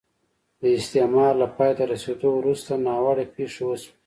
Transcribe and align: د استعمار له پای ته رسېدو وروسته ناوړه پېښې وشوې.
د 0.61 0.63
استعمار 0.79 1.33
له 1.41 1.47
پای 1.57 1.71
ته 1.77 1.83
رسېدو 1.93 2.29
وروسته 2.39 2.71
ناوړه 2.85 3.25
پېښې 3.35 3.63
وشوې. 3.65 3.93